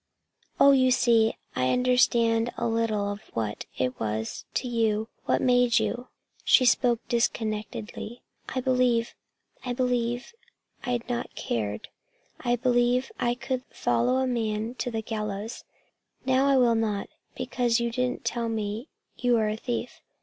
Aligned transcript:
Oh, 0.59 0.71
you 0.71 0.89
see, 0.89 1.35
I 1.55 1.69
understand 1.69 2.51
a 2.57 2.65
little 2.67 3.11
of 3.11 3.21
what 3.35 3.67
it 3.77 3.99
was 3.99 4.45
to 4.55 4.67
you 4.67 5.09
what 5.25 5.43
made 5.43 5.77
you" 5.77 6.07
She 6.43 6.65
spoke 6.65 7.07
disconnectedly. 7.07 8.23
"I 8.49 8.61
believe 8.61 9.13
I 9.63 9.73
believe 9.73 10.33
I'd 10.83 11.07
not 11.07 11.27
have 11.27 11.35
cared. 11.35 11.89
I 12.39 12.55
believe 12.55 13.11
I 13.19 13.35
could 13.35 13.63
follow 13.69 14.15
a 14.17 14.25
man 14.25 14.73
to 14.79 14.89
the 14.89 15.03
gallows. 15.03 15.65
Now 16.25 16.47
I 16.47 16.57
will 16.57 16.73
not, 16.73 17.07
because 17.37 17.79
you 17.79 17.91
didn't 17.91 18.25
tell 18.25 18.49
me 18.49 18.89
you 19.19 19.33
were 19.33 19.49
a 19.49 19.55
thief. 19.55 20.01